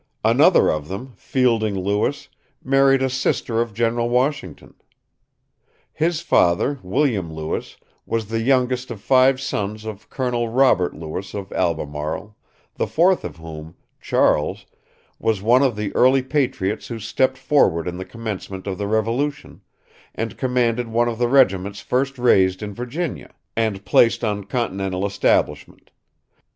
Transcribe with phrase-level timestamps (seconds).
[0.25, 2.27] Another of them, Fielding Lewis,
[2.63, 4.73] married a sister of General Washington.
[5.93, 7.77] His father, William Lewis,
[8.07, 12.35] was the youngest of five sons of Colonel Robert Lewis of Albemarle,
[12.73, 14.65] the fourth of whom, Charles,
[15.19, 19.61] was one of the early patriots who stepped forward in the commencement of the Revolution,
[20.15, 25.91] and commanded one of the regiments first raised in Virginia, and placed on continental establishment....